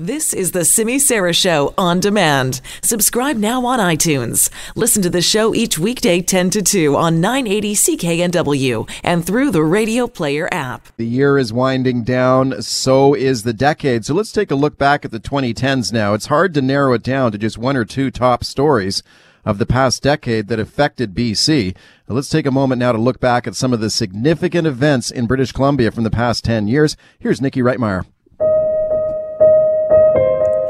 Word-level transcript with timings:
This 0.00 0.32
is 0.32 0.52
the 0.52 0.64
Simi 0.64 0.98
Sara 0.98 1.34
Show 1.34 1.74
on 1.76 2.00
demand. 2.00 2.62
Subscribe 2.82 3.36
now 3.36 3.66
on 3.66 3.78
iTunes. 3.78 4.48
Listen 4.74 5.02
to 5.02 5.10
the 5.10 5.20
show 5.20 5.54
each 5.54 5.78
weekday 5.78 6.22
10 6.22 6.48
to 6.48 6.62
2 6.62 6.96
on 6.96 7.20
980 7.20 7.74
CKNW 7.74 8.90
and 9.04 9.26
through 9.26 9.50
the 9.50 9.62
Radio 9.62 10.06
Player 10.06 10.48
app. 10.50 10.88
The 10.96 11.04
year 11.04 11.36
is 11.36 11.52
winding 11.52 12.02
down, 12.02 12.62
so 12.62 13.12
is 13.12 13.42
the 13.42 13.52
decade. 13.52 14.06
So 14.06 14.14
let's 14.14 14.32
take 14.32 14.50
a 14.50 14.54
look 14.54 14.78
back 14.78 15.04
at 15.04 15.10
the 15.10 15.20
2010s 15.20 15.92
now. 15.92 16.14
It's 16.14 16.28
hard 16.28 16.54
to 16.54 16.62
narrow 16.62 16.94
it 16.94 17.02
down 17.02 17.30
to 17.32 17.36
just 17.36 17.58
one 17.58 17.76
or 17.76 17.84
two 17.84 18.10
top 18.10 18.42
stories 18.42 19.02
of 19.44 19.58
the 19.58 19.66
past 19.66 20.02
decade 20.02 20.48
that 20.48 20.58
affected 20.58 21.14
BC. 21.14 21.76
Now, 22.08 22.14
let's 22.14 22.30
take 22.30 22.46
a 22.46 22.50
moment 22.50 22.78
now 22.78 22.92
to 22.92 22.98
look 22.98 23.20
back 23.20 23.46
at 23.46 23.54
some 23.54 23.74
of 23.74 23.80
the 23.80 23.90
significant 23.90 24.66
events 24.66 25.10
in 25.10 25.26
British 25.26 25.52
Columbia 25.52 25.90
from 25.90 26.04
the 26.04 26.10
past 26.10 26.42
10 26.46 26.68
years. 26.68 26.96
Here's 27.18 27.42
Nikki 27.42 27.60
Reitmeyer. 27.60 28.06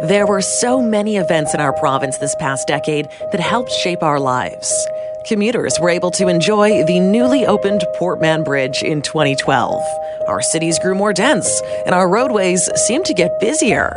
There 0.03 0.27
were 0.27 0.41
so 0.41 0.81
many 0.81 1.19
events 1.19 1.53
in 1.53 1.61
our 1.61 1.75
province 1.75 2.17
this 2.17 2.35
past 2.37 2.67
decade 2.67 3.07
that 3.33 3.39
helped 3.39 3.71
shape 3.71 4.03
our 4.03 4.19
lives. 4.19 4.73
Commuters 5.27 5.79
were 5.79 5.91
able 5.91 6.11
to 6.13 6.29
enjoy 6.29 6.85
the 6.87 7.01
newly 7.01 7.45
opened 7.45 7.85
Port 7.97 8.19
Mann 8.19 8.43
Bridge 8.43 8.83
in 8.83 9.03
2012. 9.03 9.83
Our 10.27 10.41
cities 10.41 10.79
grew 10.79 10.95
more 10.95 11.13
dense, 11.13 11.61
and 11.85 11.95
our 11.95 12.09
roadways 12.09 12.71
seemed 12.87 13.05
to 13.07 13.15
get 13.15 13.39
busier. 13.41 13.95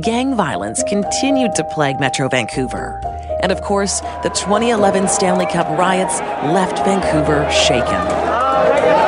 Gang 0.00 0.36
violence 0.36 0.84
continued 0.84 1.56
to 1.56 1.64
plague 1.64 1.98
Metro 1.98 2.28
Vancouver. 2.28 3.00
And 3.42 3.50
of 3.50 3.60
course, 3.60 3.98
the 4.22 4.30
2011 4.36 5.08
Stanley 5.08 5.46
Cup 5.46 5.66
riots 5.76 6.20
left 6.54 6.78
Vancouver 6.84 7.50
shaken. 7.50 9.03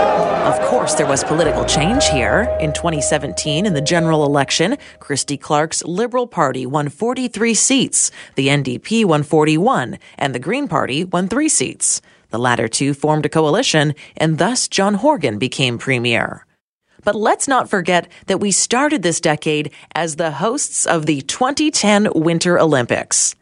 Of 0.46 0.60
course, 0.60 0.94
there 0.94 1.08
was 1.08 1.24
political 1.24 1.64
change 1.64 2.06
here. 2.06 2.56
In 2.60 2.72
2017, 2.72 3.66
in 3.66 3.74
the 3.74 3.80
general 3.80 4.24
election, 4.24 4.76
Christy 5.00 5.36
Clark's 5.36 5.82
Liberal 5.82 6.28
Party 6.28 6.64
won 6.64 6.88
43 6.88 7.52
seats, 7.52 8.12
the 8.36 8.46
NDP 8.46 9.04
won 9.04 9.24
41, 9.24 9.98
and 10.16 10.32
the 10.32 10.38
Green 10.38 10.68
Party 10.68 11.02
won 11.02 11.26
three 11.26 11.48
seats. 11.48 12.00
The 12.30 12.38
latter 12.38 12.68
two 12.68 12.94
formed 12.94 13.26
a 13.26 13.28
coalition, 13.28 13.96
and 14.16 14.38
thus 14.38 14.68
John 14.68 14.94
Horgan 14.94 15.40
became 15.40 15.78
premier. 15.78 16.46
But 17.02 17.16
let's 17.16 17.48
not 17.48 17.68
forget 17.68 18.08
that 18.28 18.38
we 18.38 18.52
started 18.52 19.02
this 19.02 19.20
decade 19.20 19.72
as 19.96 20.14
the 20.14 20.30
hosts 20.30 20.86
of 20.86 21.06
the 21.06 21.22
2010 21.22 22.10
Winter 22.14 22.56
Olympics. 22.56 23.34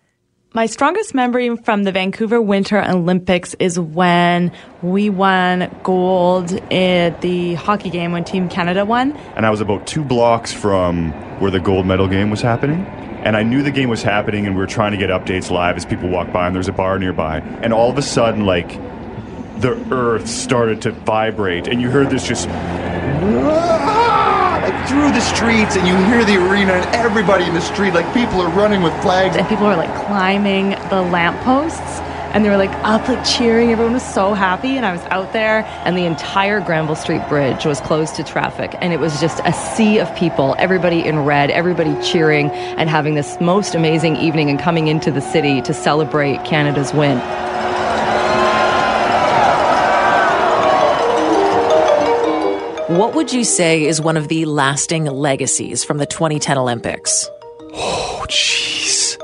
My 0.56 0.66
strongest 0.66 1.16
memory 1.16 1.56
from 1.56 1.82
the 1.82 1.90
Vancouver 1.90 2.40
Winter 2.40 2.80
Olympics 2.80 3.54
is 3.54 3.76
when 3.76 4.52
we 4.82 5.10
won 5.10 5.68
gold 5.82 6.52
at 6.72 7.22
the 7.22 7.54
hockey 7.54 7.90
game 7.90 8.12
when 8.12 8.22
Team 8.22 8.48
Canada 8.48 8.84
won. 8.84 9.16
And 9.34 9.46
I 9.46 9.50
was 9.50 9.60
about 9.60 9.88
two 9.88 10.04
blocks 10.04 10.52
from 10.52 11.10
where 11.40 11.50
the 11.50 11.58
gold 11.58 11.86
medal 11.86 12.06
game 12.06 12.30
was 12.30 12.40
happening. 12.40 12.86
And 13.24 13.36
I 13.36 13.42
knew 13.42 13.64
the 13.64 13.72
game 13.72 13.88
was 13.88 14.04
happening, 14.04 14.46
and 14.46 14.54
we 14.54 14.60
were 14.60 14.68
trying 14.68 14.92
to 14.92 14.96
get 14.96 15.10
updates 15.10 15.50
live 15.50 15.76
as 15.76 15.84
people 15.84 16.08
walked 16.08 16.32
by, 16.32 16.46
and 16.46 16.54
there's 16.54 16.68
a 16.68 16.72
bar 16.72 17.00
nearby. 17.00 17.38
And 17.38 17.72
all 17.72 17.90
of 17.90 17.98
a 17.98 18.02
sudden, 18.02 18.46
like, 18.46 18.78
the 19.60 19.72
earth 19.92 20.28
started 20.28 20.82
to 20.82 20.92
vibrate, 20.92 21.66
and 21.66 21.82
you 21.82 21.90
heard 21.90 22.10
this 22.10 22.28
just 22.28 22.46
like 22.46 24.03
through 24.88 25.12
the 25.12 25.20
streets 25.20 25.76
and 25.76 25.86
you 25.86 25.96
hear 26.06 26.24
the 26.24 26.36
arena 26.36 26.72
and 26.74 26.94
everybody 26.94 27.44
in 27.44 27.54
the 27.54 27.60
street 27.60 27.94
like 27.94 28.12
people 28.14 28.40
are 28.40 28.50
running 28.50 28.82
with 28.82 28.92
flags. 29.02 29.36
And 29.36 29.46
people 29.48 29.66
are 29.66 29.76
like 29.76 29.94
climbing 30.06 30.70
the 30.90 31.02
lampposts 31.02 32.00
and 32.34 32.44
they 32.44 32.50
were 32.50 32.56
like 32.56 32.72
up 32.84 33.08
like 33.08 33.24
cheering. 33.24 33.70
Everyone 33.70 33.94
was 33.94 34.02
so 34.02 34.34
happy 34.34 34.76
and 34.76 34.84
i 34.84 34.92
was 34.92 35.02
out 35.10 35.32
there 35.32 35.64
and 35.84 35.96
the 35.96 36.04
entire 36.04 36.60
granville 36.60 36.96
street 36.96 37.26
bridge 37.28 37.64
was 37.64 37.80
closed 37.80 38.16
to 38.16 38.24
traffic 38.24 38.74
and 38.80 38.92
it 38.92 39.00
was 39.00 39.20
just 39.20 39.40
a 39.44 39.52
sea 39.52 39.98
of 39.98 40.14
people 40.16 40.54
everybody 40.58 41.04
in 41.04 41.20
red 41.20 41.50
everybody 41.50 41.94
cheering 42.02 42.50
and 42.50 42.90
having 42.90 43.14
this 43.14 43.40
most 43.40 43.74
amazing 43.74 44.16
evening 44.16 44.50
and 44.50 44.58
coming 44.58 44.88
into 44.88 45.10
the 45.10 45.20
city 45.20 45.62
to 45.62 45.72
celebrate 45.72 46.44
canada's 46.44 46.92
win 46.92 47.18
What 52.94 53.16
would 53.16 53.32
you 53.32 53.42
say 53.42 53.84
is 53.86 54.00
one 54.00 54.16
of 54.16 54.28
the 54.28 54.44
lasting 54.44 55.06
legacies 55.06 55.82
from 55.82 55.98
the 55.98 56.06
2010 56.06 56.56
Olympics? 56.56 57.28
oh 57.72 58.24
jeez 58.28 59.16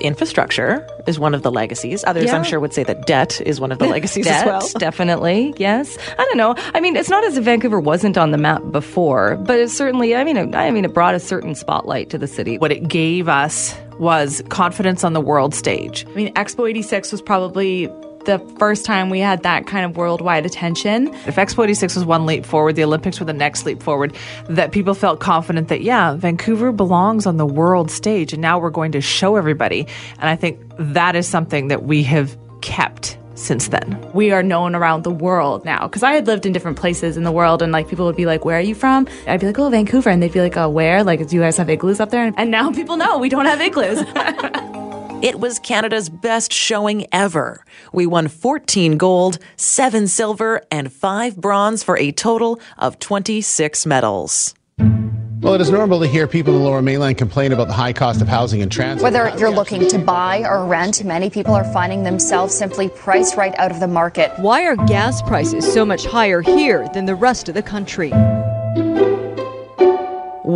Infrastructure 0.00 0.86
is 1.08 1.18
one 1.18 1.34
of 1.34 1.42
the 1.42 1.50
legacies. 1.50 2.04
Others, 2.06 2.26
Yeah. 2.26 2.36
I'm 2.36 2.44
sure, 2.44 2.60
would 2.60 2.72
say 2.72 2.84
that 2.84 3.04
debt 3.06 3.40
is 3.44 3.60
one 3.60 3.72
of 3.72 3.80
the 3.80 3.86
legacies 3.96 4.28
as 4.28 4.44
well. 4.46 4.66
definitely, 4.78 5.52
yes. 5.58 5.98
I 6.18 6.24
don't 6.24 6.36
know. 6.38 6.54
I 6.72 6.80
mean, 6.80 6.94
it's 6.96 7.10
not 7.10 7.24
as 7.24 7.36
if 7.36 7.44
Vancouver 7.44 7.80
wasn't 7.80 8.16
on 8.16 8.30
the 8.30 8.38
map 8.38 8.62
before, 8.70 9.36
but 9.36 9.58
it 9.58 9.68
certainly. 9.70 10.14
I 10.14 10.22
mean, 10.22 10.36
it, 10.36 10.54
I 10.54 10.70
mean, 10.70 10.84
it 10.84 10.94
brought 10.94 11.14
a 11.16 11.20
certain 11.20 11.54
spotlight 11.56 12.10
to 12.10 12.18
the 12.18 12.28
city. 12.28 12.58
what 12.58 12.70
it 12.70 12.86
gave 12.88 13.28
us 13.28 13.74
was 13.98 14.40
confidence 14.48 15.02
on 15.04 15.12
the 15.14 15.20
world 15.20 15.52
stage. 15.54 16.06
I 16.06 16.12
mean, 16.14 16.32
Expo 16.34 16.70
86 16.70 17.10
was 17.12 17.20
probably 17.20 17.88
the 18.24 18.38
first 18.58 18.84
time 18.84 19.10
we 19.10 19.20
had 19.20 19.42
that 19.42 19.66
kind 19.66 19.84
of 19.84 19.96
worldwide 19.96 20.46
attention. 20.46 21.08
If 21.26 21.36
Expo 21.36 21.64
86 21.64 21.96
was 21.96 22.04
one 22.04 22.26
leap 22.26 22.44
forward, 22.44 22.76
the 22.76 22.84
Olympics 22.84 23.18
were 23.18 23.26
the 23.26 23.32
next 23.32 23.66
leap 23.66 23.82
forward, 23.82 24.14
that 24.48 24.72
people 24.72 24.94
felt 24.94 25.20
confident 25.20 25.68
that, 25.68 25.82
yeah, 25.82 26.14
Vancouver 26.14 26.72
belongs 26.72 27.26
on 27.26 27.36
the 27.36 27.46
world 27.46 27.90
stage, 27.90 28.32
and 28.32 28.42
now 28.42 28.58
we're 28.58 28.70
going 28.70 28.92
to 28.92 29.00
show 29.00 29.36
everybody. 29.36 29.86
And 30.18 30.28
I 30.28 30.36
think 30.36 30.60
that 30.78 31.16
is 31.16 31.26
something 31.26 31.68
that 31.68 31.84
we 31.84 32.02
have 32.04 32.36
kept 32.60 33.16
since 33.34 33.68
then. 33.68 33.98
We 34.12 34.32
are 34.32 34.42
known 34.42 34.74
around 34.74 35.02
the 35.02 35.10
world 35.10 35.64
now 35.64 35.86
because 35.86 36.02
I 36.02 36.12
had 36.12 36.26
lived 36.26 36.44
in 36.44 36.52
different 36.52 36.78
places 36.78 37.16
in 37.16 37.24
the 37.24 37.32
world, 37.32 37.62
and 37.62 37.72
like 37.72 37.88
people 37.88 38.06
would 38.06 38.16
be 38.16 38.26
like, 38.26 38.44
"Where 38.44 38.58
are 38.58 38.60
you 38.60 38.74
from?" 38.74 39.08
I'd 39.26 39.40
be 39.40 39.46
like, 39.46 39.58
"Oh, 39.58 39.70
Vancouver," 39.70 40.10
and 40.10 40.22
they'd 40.22 40.32
be 40.32 40.40
like, 40.40 40.56
"Oh, 40.56 40.68
where? 40.68 41.02
Like, 41.02 41.26
do 41.26 41.36
you 41.36 41.42
guys 41.42 41.56
have 41.56 41.70
igloos 41.70 42.00
up 42.00 42.10
there?" 42.10 42.32
And 42.36 42.50
now 42.50 42.70
people 42.70 42.96
know 42.96 43.18
we 43.18 43.28
don't 43.28 43.46
have 43.46 43.60
igloos. 43.60 44.04
It 45.22 45.38
was 45.38 45.58
Canada's 45.58 46.08
best 46.08 46.50
showing 46.50 47.06
ever. 47.12 47.62
We 47.92 48.06
won 48.06 48.28
14 48.28 48.96
gold, 48.96 49.38
7 49.56 50.08
silver, 50.08 50.62
and 50.70 50.90
5 50.90 51.36
bronze 51.36 51.82
for 51.82 51.98
a 51.98 52.10
total 52.10 52.58
of 52.78 52.98
26 53.00 53.84
medals. 53.84 54.54
Well, 54.78 55.54
it 55.54 55.60
is 55.60 55.70
normal 55.70 56.00
to 56.00 56.06
hear 56.06 56.26
people 56.26 56.54
in 56.54 56.62
the 56.62 56.66
lower 56.66 56.80
mainland 56.80 57.18
complain 57.18 57.52
about 57.52 57.68
the 57.68 57.74
high 57.74 57.92
cost 57.92 58.22
of 58.22 58.28
housing 58.28 58.62
and 58.62 58.72
transit. 58.72 59.02
Whether 59.02 59.28
you're 59.38 59.50
looking 59.50 59.86
to 59.88 59.98
buy 59.98 60.40
or 60.40 60.64
rent, 60.66 61.04
many 61.04 61.28
people 61.28 61.54
are 61.54 61.70
finding 61.70 62.02
themselves 62.02 62.54
simply 62.54 62.88
priced 62.88 63.36
right 63.36 63.54
out 63.58 63.70
of 63.70 63.80
the 63.80 63.88
market. 63.88 64.32
Why 64.38 64.64
are 64.64 64.76
gas 64.76 65.20
prices 65.20 65.70
so 65.70 65.84
much 65.84 66.06
higher 66.06 66.40
here 66.40 66.88
than 66.94 67.04
the 67.04 67.14
rest 67.14 67.50
of 67.50 67.54
the 67.54 67.62
country? 67.62 68.10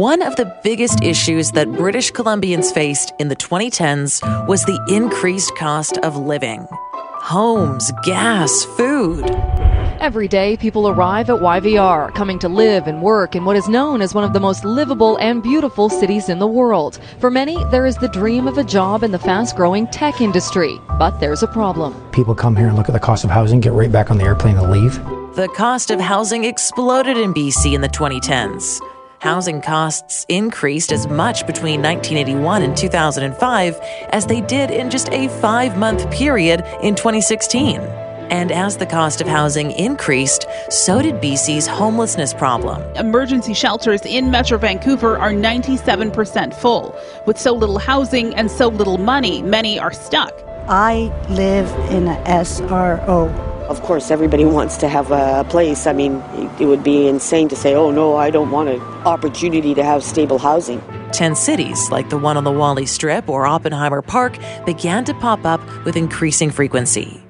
One 0.05 0.21
of 0.21 0.37
the 0.37 0.55
biggest 0.63 1.03
issues 1.03 1.53
that 1.53 1.73
British 1.73 2.13
Columbians 2.13 2.75
faced 2.75 3.15
in 3.19 3.29
the 3.29 3.37
2010s 3.37 4.47
was 4.47 4.63
the 4.63 4.79
increased 4.87 5.57
cost 5.57 5.97
of 5.97 6.15
living. 6.15 6.69
Homes, 6.93 7.91
gas, 8.03 8.65
food. 8.77 9.25
Every 10.01 10.29
day, 10.29 10.59
people 10.59 10.91
arrive 10.91 11.31
at 11.31 11.41
YVR, 11.41 12.15
coming 12.15 12.39
to 12.41 12.51
live 12.51 12.87
and 12.87 13.01
work 13.01 13.35
in 13.35 13.47
what 13.47 13.57
is 13.57 13.67
known 13.67 14.03
as 14.03 14.13
one 14.13 14.25
of 14.25 14.35
the 14.35 14.41
most 14.41 14.63
livable 14.63 15.17
and 15.23 15.43
beautiful 15.43 15.89
cities 15.89 16.29
in 16.29 16.39
the 16.39 16.47
world. 16.47 17.01
For 17.19 17.31
many, 17.31 17.57
there 17.71 17.87
is 17.87 17.97
the 17.97 18.09
dream 18.09 18.47
of 18.47 18.59
a 18.59 18.65
job 18.65 19.05
in 19.05 19.11
the 19.11 19.19
fast 19.19 19.57
growing 19.57 19.87
tech 19.87 20.21
industry. 20.21 20.79
But 20.99 21.19
there's 21.19 21.43
a 21.43 21.49
problem. 21.49 21.95
People 22.11 22.35
come 22.35 22.57
here 22.57 22.69
and 22.69 22.77
look 22.77 22.91
at 22.91 22.93
the 22.93 23.01
cost 23.01 23.25
of 23.25 23.31
housing, 23.31 23.61
get 23.61 23.73
right 23.73 23.91
back 23.91 24.11
on 24.11 24.19
the 24.19 24.25
airplane 24.25 24.59
and 24.59 24.71
leave. 24.71 25.03
The 25.35 25.49
cost 25.57 25.91
of 25.91 25.99
housing 25.99 26.45
exploded 26.45 27.17
in 27.17 27.33
BC 27.33 27.73
in 27.73 27.81
the 27.81 27.89
2010s. 27.89 28.83
Housing 29.25 29.63
costs 29.63 30.27
increased 30.29 30.93
as 30.93 31.07
much 31.07 31.47
between 31.47 31.81
1981 31.81 32.61
and 32.61 32.77
2005 32.77 33.79
as 34.11 34.27
they 34.27 34.43
did 34.43 34.71
in 34.71 34.91
just 34.91 35.09
a 35.13 35.29
five 35.41 35.79
month 35.79 36.11
period 36.11 36.63
in 36.83 36.95
2016. 36.95 37.81
And 37.81 38.53
as 38.53 38.77
the 38.77 38.85
cost 38.85 39.23
of 39.23 39.27
housing 39.27 39.71
increased, 39.73 40.45
so 40.69 41.01
did 41.01 41.23
BC's 41.23 41.67
homelessness 41.67 42.35
problem. 42.35 42.83
Emergency 42.97 43.55
shelters 43.55 44.03
in 44.03 44.31
Metro 44.31 44.59
Vancouver 44.59 45.17
are 45.17 45.33
97% 45.33 46.53
full. 46.53 46.95
With 47.25 47.39
so 47.39 47.55
little 47.55 47.79
housing 47.79 48.35
and 48.35 48.51
so 48.51 48.69
little 48.69 48.99
money, 48.99 49.41
many 49.41 49.79
are 49.79 49.95
stuck. 49.95 50.35
I 50.69 51.11
live 51.31 51.71
in 51.91 52.09
a 52.09 52.23
SRO. 52.27 53.54
Of 53.69 53.81
course, 53.81 54.11
everybody 54.11 54.45
wants 54.45 54.77
to 54.79 54.89
have 54.89 55.11
a 55.11 55.45
place. 55.49 55.87
I 55.87 55.95
mean, 55.95 56.23
it 56.61 56.67
would 56.67 56.85
be 56.85 57.09
insane 57.09 57.49
to 57.49 57.57
say, 57.57 57.75
oh 57.75 57.91
no, 57.91 58.15
I 58.15 58.29
don't 58.29 58.51
want 58.51 58.69
an 58.69 58.81
opportunity 59.07 59.75
to 59.75 59.83
have 59.83 60.05
stable 60.05 60.39
housing. 60.39 60.83
Ten 61.13 61.35
cities, 61.35 61.91
like 61.91 62.11
the 62.11 62.19
one 62.19 62.37
on 62.37 62.45
the 62.45 62.53
Whalley 62.53 62.85
Strip 62.85 63.29
or 63.29 63.47
Oppenheimer 63.47 64.03
Park, 64.03 64.37
began 64.67 65.05
to 65.07 65.15
pop 65.15 65.47
up 65.47 65.63
with 65.87 65.97
increasing 65.97 66.51
frequency. 66.51 67.23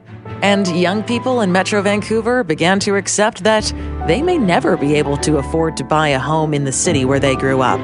And 0.43 0.67
young 0.77 1.05
people 1.05 1.41
in 1.41 1.53
Metro 1.53 1.81
Vancouver 1.83 2.43
began 2.43 2.81
to 2.81 2.97
accept 2.97 3.45
that 3.45 3.73
they 4.09 4.21
may 4.21 4.37
never 4.37 4.77
be 4.77 4.95
able 4.97 5.17
to 5.19 5.39
afford 5.39 5.77
to 5.77 5.85
buy 5.85 6.09
a 6.09 6.19
home 6.19 6.53
in 6.53 6.65
the 6.65 6.73
city 6.73 7.05
where 7.05 7.21
they 7.21 7.37
grew 7.37 7.63
up. 7.63 7.81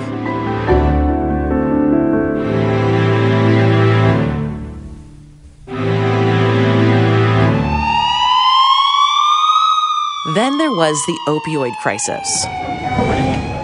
Then 10.70 10.76
there 10.76 10.88
was 10.88 11.02
the 11.06 11.18
opioid 11.26 11.76
crisis. 11.78 12.44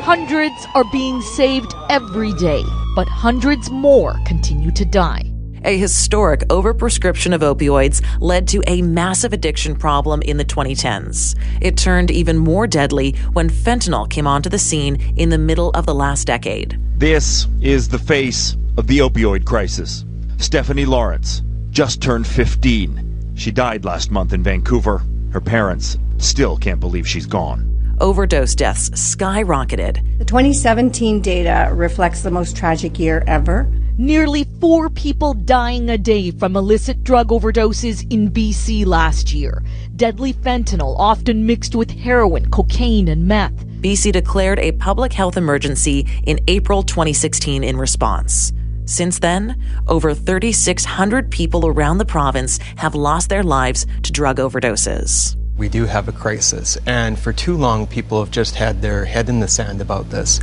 Hundreds 0.02 0.66
are 0.74 0.84
being 0.90 1.20
saved 1.20 1.72
every 1.88 2.32
day, 2.32 2.64
but 2.96 3.08
hundreds 3.08 3.70
more 3.70 4.18
continue 4.26 4.72
to 4.72 4.84
die. 4.84 5.22
A 5.64 5.78
historic 5.78 6.40
overprescription 6.48 7.32
of 7.32 7.42
opioids 7.42 8.04
led 8.20 8.48
to 8.48 8.62
a 8.66 8.82
massive 8.82 9.32
addiction 9.32 9.76
problem 9.76 10.20
in 10.22 10.36
the 10.36 10.44
2010s. 10.44 11.36
It 11.60 11.76
turned 11.76 12.10
even 12.10 12.38
more 12.38 12.66
deadly 12.66 13.12
when 13.32 13.50
fentanyl 13.50 14.10
came 14.10 14.26
onto 14.26 14.50
the 14.50 14.58
scene 14.58 14.96
in 15.16 15.28
the 15.28 15.38
middle 15.38 15.70
of 15.70 15.86
the 15.86 15.94
last 15.94 16.26
decade. 16.26 16.76
This 16.96 17.46
is 17.60 17.88
the 17.88 17.98
face 17.98 18.56
of 18.76 18.88
the 18.88 18.98
opioid 18.98 19.44
crisis. 19.44 20.04
Stephanie 20.38 20.86
Lawrence 20.86 21.42
just 21.70 22.02
turned 22.02 22.26
15. 22.26 23.34
She 23.36 23.52
died 23.52 23.84
last 23.84 24.10
month 24.10 24.32
in 24.32 24.42
Vancouver. 24.42 25.02
Her 25.30 25.40
parents 25.40 25.98
still 26.18 26.56
can't 26.56 26.80
believe 26.80 27.08
she's 27.08 27.26
gone. 27.26 27.72
Overdose 28.00 28.54
deaths 28.54 28.90
skyrocketed. 28.90 30.18
The 30.18 30.24
2017 30.24 31.20
data 31.22 31.70
reflects 31.72 32.22
the 32.22 32.30
most 32.30 32.56
tragic 32.56 32.98
year 32.98 33.24
ever. 33.26 33.70
Nearly 33.98 34.44
four 34.60 34.90
people 34.90 35.32
dying 35.32 35.88
a 35.88 35.96
day 35.96 36.30
from 36.30 36.54
illicit 36.54 37.02
drug 37.02 37.28
overdoses 37.28 38.06
in 38.12 38.30
BC 38.30 38.84
last 38.84 39.32
year. 39.32 39.64
Deadly 39.96 40.34
fentanyl, 40.34 40.94
often 40.98 41.46
mixed 41.46 41.74
with 41.74 41.90
heroin, 41.90 42.50
cocaine, 42.50 43.08
and 43.08 43.26
meth. 43.26 43.54
BC 43.80 44.12
declared 44.12 44.58
a 44.58 44.72
public 44.72 45.14
health 45.14 45.38
emergency 45.38 46.06
in 46.24 46.38
April 46.48 46.82
2016 46.82 47.64
in 47.64 47.78
response. 47.78 48.52
Since 48.84 49.20
then, 49.20 49.56
over 49.88 50.12
3,600 50.12 51.30
people 51.30 51.66
around 51.66 51.96
the 51.96 52.04
province 52.04 52.58
have 52.76 52.94
lost 52.94 53.30
their 53.30 53.42
lives 53.42 53.86
to 54.02 54.12
drug 54.12 54.36
overdoses. 54.36 55.36
We 55.56 55.70
do 55.70 55.86
have 55.86 56.06
a 56.06 56.12
crisis, 56.12 56.76
and 56.84 57.18
for 57.18 57.32
too 57.32 57.56
long, 57.56 57.86
people 57.86 58.20
have 58.20 58.30
just 58.30 58.56
had 58.56 58.82
their 58.82 59.06
head 59.06 59.30
in 59.30 59.40
the 59.40 59.48
sand 59.48 59.80
about 59.80 60.10
this. 60.10 60.38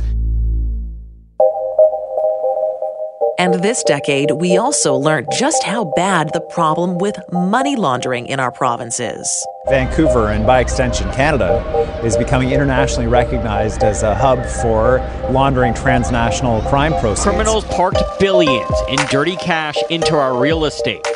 And 3.38 3.54
this 3.62 3.82
decade, 3.84 4.32
we 4.32 4.56
also 4.56 4.94
learned 4.94 5.28
just 5.32 5.62
how 5.62 5.92
bad 5.96 6.32
the 6.32 6.40
problem 6.40 6.98
with 6.98 7.16
money 7.32 7.76
laundering 7.76 8.26
in 8.26 8.40
our 8.40 8.50
province 8.50 8.98
is. 8.98 9.46
Vancouver, 9.68 10.28
and 10.30 10.46
by 10.46 10.60
extension 10.60 11.10
Canada, 11.12 11.62
is 12.04 12.16
becoming 12.16 12.50
internationally 12.50 13.08
recognized 13.08 13.82
as 13.82 14.02
a 14.02 14.14
hub 14.14 14.44
for 14.46 14.98
laundering 15.30 15.74
transnational 15.74 16.60
crime 16.62 16.92
proceeds. 17.00 17.24
Criminals 17.24 17.64
parked 17.66 18.02
billions 18.18 18.72
in 18.88 18.96
dirty 19.10 19.36
cash 19.36 19.76
into 19.90 20.16
our 20.16 20.36
real 20.36 20.64
estate. 20.64 21.06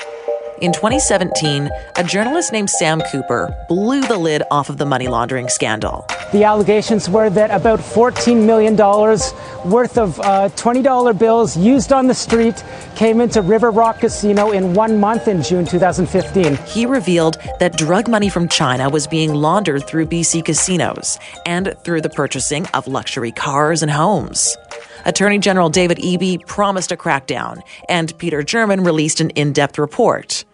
In 0.60 0.72
2017, 0.72 1.70
a 1.94 2.02
journalist 2.02 2.52
named 2.52 2.68
Sam 2.68 3.00
Cooper 3.12 3.54
blew 3.68 4.00
the 4.00 4.18
lid 4.18 4.42
off 4.50 4.68
of 4.68 4.76
the 4.76 4.84
money 4.84 5.06
laundering 5.06 5.48
scandal. 5.48 6.04
The 6.32 6.42
allegations 6.42 7.08
were 7.08 7.30
that 7.30 7.52
about 7.52 7.78
$14 7.78 8.44
million 8.44 8.76
worth 8.76 9.96
of 9.96 10.18
uh, 10.18 10.48
$20 10.56 11.16
bills 11.16 11.56
used 11.56 11.92
on 11.92 12.08
the 12.08 12.14
street 12.14 12.64
came 12.96 13.20
into 13.20 13.40
River 13.40 13.70
Rock 13.70 14.00
Casino 14.00 14.50
in 14.50 14.74
one 14.74 14.98
month 14.98 15.28
in 15.28 15.44
June 15.44 15.64
2015. 15.64 16.56
He 16.66 16.86
revealed 16.86 17.36
that 17.60 17.76
drug 17.76 18.08
money 18.08 18.28
from 18.28 18.48
China 18.48 18.90
was 18.90 19.06
being 19.06 19.34
laundered 19.34 19.86
through 19.86 20.06
BC 20.06 20.44
casinos 20.44 21.20
and 21.46 21.76
through 21.84 22.00
the 22.00 22.10
purchasing 22.10 22.66
of 22.74 22.88
luxury 22.88 23.30
cars 23.30 23.82
and 23.82 23.92
homes. 23.92 24.56
Attorney 25.04 25.38
General 25.38 25.70
David 25.70 25.98
Eby 25.98 26.44
promised 26.46 26.90
a 26.90 26.96
crackdown, 26.96 27.62
and 27.88 28.16
Peter 28.18 28.42
German 28.42 28.82
released 28.82 29.20
an 29.20 29.30
in 29.30 29.52
depth 29.52 29.78
report. 29.78 30.44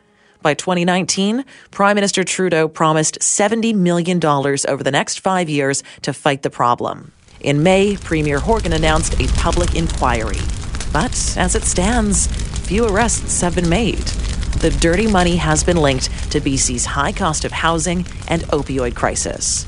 By 0.44 0.52
2019, 0.52 1.43
Prime 1.70 1.94
Minister 1.94 2.23
Trudeau 2.23 2.69
promised 2.69 3.19
$70 3.20 3.75
million 3.75 4.23
over 4.23 4.82
the 4.82 4.91
next 4.91 5.20
five 5.20 5.49
years 5.49 5.82
to 6.02 6.12
fight 6.12 6.43
the 6.43 6.50
problem. 6.50 7.12
In 7.41 7.62
May, 7.62 7.96
Premier 7.96 8.38
Horgan 8.41 8.75
announced 8.75 9.19
a 9.19 9.26
public 9.38 9.75
inquiry. 9.75 10.37
But 10.93 11.35
as 11.38 11.55
it 11.55 11.62
stands, 11.62 12.26
few 12.67 12.87
arrests 12.87 13.41
have 13.41 13.55
been 13.55 13.70
made. 13.70 14.05
The 14.61 14.69
dirty 14.82 15.06
money 15.06 15.37
has 15.37 15.64
been 15.64 15.79
linked 15.79 16.11
to 16.32 16.43
BC's 16.43 16.85
high 16.85 17.12
cost 17.12 17.46
of 17.46 17.52
housing 17.52 18.05
and 18.29 18.43
opioid 18.49 18.94
crisis. 18.94 19.64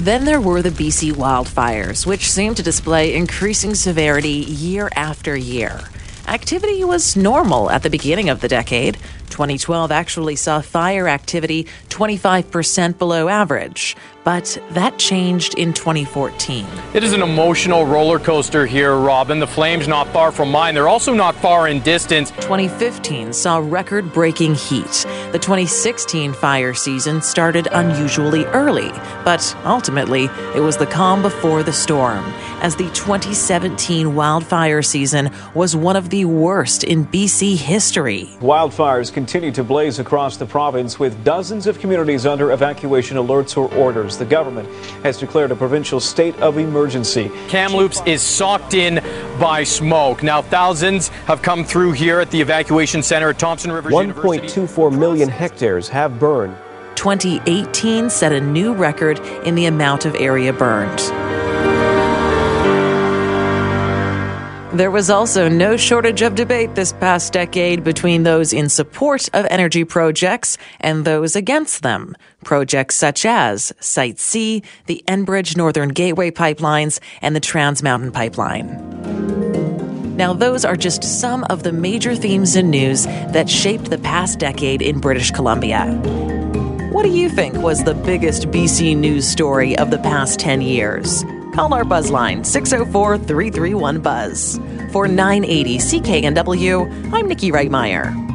Then 0.00 0.24
there 0.24 0.40
were 0.40 0.62
the 0.62 0.70
BC 0.70 1.12
wildfires, 1.12 2.06
which 2.06 2.28
seemed 2.28 2.56
to 2.56 2.64
display 2.64 3.14
increasing 3.14 3.76
severity 3.76 4.30
year 4.30 4.88
after 4.96 5.36
year. 5.36 5.80
Activity 6.30 6.84
was 6.84 7.16
normal 7.16 7.72
at 7.72 7.82
the 7.82 7.90
beginning 7.90 8.28
of 8.28 8.40
the 8.40 8.46
decade. 8.46 8.98
2012 9.30 9.90
actually 9.90 10.36
saw 10.36 10.60
fire 10.60 11.08
activity 11.08 11.66
25% 11.88 12.98
below 12.98 13.28
average, 13.28 13.96
but 14.22 14.58
that 14.70 14.98
changed 14.98 15.54
in 15.54 15.72
2014. 15.72 16.66
It 16.94 17.02
is 17.02 17.12
an 17.12 17.22
emotional 17.22 17.86
roller 17.86 18.18
coaster 18.18 18.66
here, 18.66 18.96
Robin. 18.96 19.38
The 19.38 19.46
flames 19.46 19.88
not 19.88 20.08
far 20.08 20.30
from 20.30 20.50
mine. 20.50 20.74
They're 20.74 20.88
also 20.88 21.14
not 21.14 21.34
far 21.36 21.68
in 21.68 21.80
distance. 21.80 22.30
2015 22.32 23.32
saw 23.32 23.58
record 23.58 24.12
breaking 24.12 24.56
heat. 24.56 25.06
The 25.32 25.38
2016 25.38 26.32
fire 26.34 26.74
season 26.74 27.22
started 27.22 27.68
unusually 27.72 28.44
early, 28.46 28.90
but 29.24 29.56
ultimately 29.64 30.24
it 30.54 30.60
was 30.60 30.76
the 30.76 30.86
calm 30.86 31.22
before 31.22 31.62
the 31.62 31.72
storm, 31.72 32.24
as 32.60 32.76
the 32.76 32.90
2017 32.90 34.14
wildfire 34.14 34.82
season 34.82 35.30
was 35.54 35.74
one 35.74 35.96
of 35.96 36.10
the 36.10 36.19
worst 36.24 36.84
in 36.84 37.06
BC 37.06 37.56
history. 37.56 38.28
Wildfires 38.40 39.12
continue 39.12 39.52
to 39.52 39.64
blaze 39.64 39.98
across 39.98 40.36
the 40.36 40.46
province 40.46 40.98
with 40.98 41.24
dozens 41.24 41.66
of 41.66 41.78
communities 41.78 42.26
under 42.26 42.52
evacuation 42.52 43.16
alerts 43.16 43.56
or 43.56 43.72
orders. 43.74 44.16
The 44.16 44.24
government 44.24 44.68
has 45.02 45.18
declared 45.18 45.50
a 45.50 45.56
provincial 45.56 46.00
state 46.00 46.36
of 46.40 46.58
emergency. 46.58 47.30
Kamloops 47.48 48.00
is 48.06 48.22
socked 48.22 48.74
in 48.74 48.96
by 49.38 49.64
smoke. 49.64 50.22
Now, 50.22 50.42
thousands 50.42 51.08
have 51.26 51.42
come 51.42 51.64
through 51.64 51.92
here 51.92 52.20
at 52.20 52.30
the 52.30 52.40
evacuation 52.40 53.02
center 53.02 53.30
at 53.30 53.38
Thompson 53.38 53.72
Rivers 53.72 53.92
1.24 53.92 54.98
million 54.98 55.28
hectares 55.28 55.88
have 55.88 56.18
burned. 56.18 56.56
2018 56.96 58.10
set 58.10 58.32
a 58.32 58.40
new 58.40 58.74
record 58.74 59.18
in 59.46 59.54
the 59.54 59.66
amount 59.66 60.04
of 60.04 60.14
area 60.16 60.52
burned. 60.52 61.29
There 64.72 64.92
was 64.92 65.10
also 65.10 65.48
no 65.48 65.76
shortage 65.76 66.22
of 66.22 66.36
debate 66.36 66.76
this 66.76 66.92
past 66.92 67.32
decade 67.32 67.82
between 67.82 68.22
those 68.22 68.52
in 68.52 68.68
support 68.68 69.28
of 69.34 69.44
energy 69.50 69.82
projects 69.84 70.58
and 70.78 71.04
those 71.04 71.34
against 71.34 71.82
them. 71.82 72.14
Projects 72.44 72.94
such 72.94 73.26
as 73.26 73.72
Site 73.80 74.20
C, 74.20 74.62
the 74.86 75.02
Enbridge 75.08 75.56
Northern 75.56 75.88
Gateway 75.88 76.30
pipelines, 76.30 77.00
and 77.20 77.34
the 77.34 77.40
Trans 77.40 77.82
Mountain 77.82 78.12
Pipeline. 78.12 78.68
Now, 80.16 80.34
those 80.34 80.64
are 80.64 80.76
just 80.76 81.02
some 81.02 81.42
of 81.50 81.64
the 81.64 81.72
major 81.72 82.14
themes 82.14 82.54
and 82.54 82.70
news 82.70 83.06
that 83.06 83.50
shaped 83.50 83.90
the 83.90 83.98
past 83.98 84.38
decade 84.38 84.82
in 84.82 85.00
British 85.00 85.32
Columbia. 85.32 85.86
What 86.92 87.02
do 87.02 87.10
you 87.10 87.28
think 87.28 87.56
was 87.56 87.82
the 87.82 87.94
biggest 87.94 88.52
BC 88.52 88.96
news 88.96 89.26
story 89.26 89.76
of 89.78 89.90
the 89.90 89.98
past 89.98 90.38
10 90.38 90.60
years? 90.60 91.24
Call 91.52 91.74
our 91.74 91.84
Buzzline 91.84 92.46
604 92.46 93.18
331 93.18 94.00
Buzz. 94.00 94.60
For 94.92 95.08
980 95.08 95.78
CKNW, 95.78 97.12
I'm 97.12 97.26
Nikki 97.26 97.50
Reitmeyer. 97.50 98.29